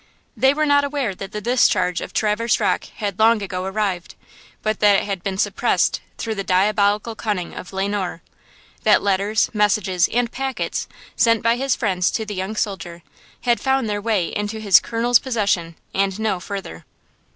[0.35, 4.15] They were not aware that the discharge of Traverse Rocke had long ago arrived,
[4.63, 8.23] but that it had been suppressed through the diabolical cunning of Le Noir.
[8.81, 13.03] That letters, messages and packets, sent by his friends to the young soldier,
[13.41, 16.83] had found their way into his Colonel's possession and no further.